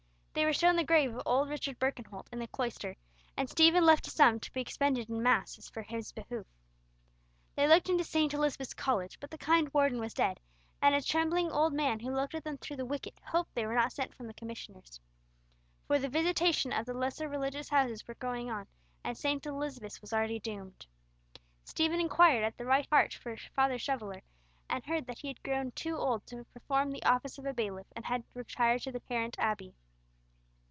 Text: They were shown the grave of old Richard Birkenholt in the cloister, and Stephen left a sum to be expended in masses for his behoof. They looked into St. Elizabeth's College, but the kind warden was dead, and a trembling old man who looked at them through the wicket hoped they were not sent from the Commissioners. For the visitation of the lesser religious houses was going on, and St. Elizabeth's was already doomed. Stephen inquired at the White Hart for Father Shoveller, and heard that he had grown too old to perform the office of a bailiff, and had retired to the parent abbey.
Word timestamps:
They 0.33 0.45
were 0.45 0.53
shown 0.53 0.77
the 0.77 0.85
grave 0.85 1.13
of 1.13 1.21
old 1.25 1.49
Richard 1.49 1.77
Birkenholt 1.77 2.27
in 2.31 2.39
the 2.39 2.47
cloister, 2.47 2.95
and 3.35 3.49
Stephen 3.49 3.85
left 3.85 4.07
a 4.07 4.09
sum 4.09 4.39
to 4.39 4.51
be 4.53 4.61
expended 4.61 5.09
in 5.09 5.21
masses 5.21 5.69
for 5.69 5.81
his 5.81 6.13
behoof. 6.13 6.47
They 7.53 7.67
looked 7.67 7.89
into 7.89 8.05
St. 8.05 8.33
Elizabeth's 8.33 8.73
College, 8.73 9.19
but 9.19 9.29
the 9.29 9.37
kind 9.37 9.71
warden 9.73 9.99
was 9.99 10.13
dead, 10.13 10.39
and 10.81 10.95
a 10.95 11.01
trembling 11.01 11.51
old 11.51 11.73
man 11.73 11.99
who 11.99 12.15
looked 12.15 12.33
at 12.33 12.45
them 12.45 12.57
through 12.57 12.77
the 12.77 12.85
wicket 12.85 13.19
hoped 13.25 13.53
they 13.53 13.65
were 13.65 13.75
not 13.75 13.91
sent 13.91 14.15
from 14.15 14.25
the 14.25 14.33
Commissioners. 14.33 15.01
For 15.85 15.99
the 15.99 16.09
visitation 16.09 16.71
of 16.71 16.85
the 16.85 16.93
lesser 16.93 17.27
religious 17.27 17.67
houses 17.67 18.07
was 18.07 18.17
going 18.17 18.49
on, 18.49 18.67
and 19.03 19.17
St. 19.17 19.45
Elizabeth's 19.45 19.99
was 19.99 20.13
already 20.13 20.39
doomed. 20.39 20.87
Stephen 21.65 21.99
inquired 21.99 22.45
at 22.45 22.57
the 22.57 22.65
White 22.65 22.87
Hart 22.89 23.13
for 23.13 23.35
Father 23.53 23.77
Shoveller, 23.77 24.23
and 24.69 24.85
heard 24.85 25.07
that 25.07 25.19
he 25.19 25.27
had 25.27 25.43
grown 25.43 25.71
too 25.73 25.97
old 25.97 26.25
to 26.27 26.45
perform 26.45 26.91
the 26.91 27.03
office 27.03 27.37
of 27.37 27.45
a 27.45 27.53
bailiff, 27.53 27.87
and 27.97 28.05
had 28.05 28.23
retired 28.33 28.81
to 28.83 28.93
the 28.93 29.01
parent 29.01 29.35
abbey. 29.37 29.75